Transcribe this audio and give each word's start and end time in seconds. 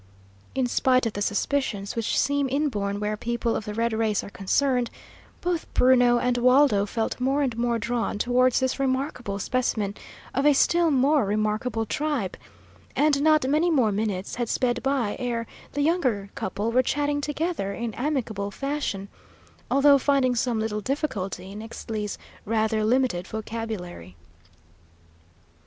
In 0.55 0.65
spite 0.65 1.05
of 1.05 1.13
the 1.13 1.21
suspicions, 1.21 1.95
which 1.95 2.17
seem 2.19 2.49
inborn 2.49 2.99
where 2.99 3.15
people 3.15 3.55
of 3.55 3.65
the 3.65 3.73
red 3.75 3.93
race 3.93 4.23
are 4.23 4.31
concerned, 4.31 4.89
both 5.41 5.71
Bruno 5.75 6.17
and 6.17 6.39
Waldo 6.39 6.87
felt 6.87 7.19
more 7.19 7.43
and 7.43 7.55
more 7.55 7.77
drawn 7.77 8.17
towards 8.17 8.59
this 8.59 8.79
remarkable 8.79 9.37
specimen 9.37 9.93
of 10.33 10.43
a 10.43 10.53
still 10.53 10.89
more 10.89 11.23
remarkable 11.23 11.85
tribe; 11.85 12.35
and 12.95 13.21
not 13.21 13.47
many 13.47 13.69
more 13.69 13.91
minutes 13.91 14.33
had 14.33 14.49
sped 14.49 14.81
by 14.81 15.17
ere 15.19 15.45
the 15.73 15.81
younger 15.83 16.31
couple 16.33 16.71
were 16.71 16.81
chatting 16.81 17.21
together 17.21 17.71
in 17.71 17.93
amicable 17.93 18.49
fashion, 18.49 19.07
although 19.69 19.99
finding 19.99 20.33
some 20.35 20.59
little 20.59 20.81
difficulty 20.81 21.51
in 21.51 21.59
Ixtli's 21.61 22.17
rather 22.43 22.83
limited 22.83 23.27
vocabulary. 23.27 24.15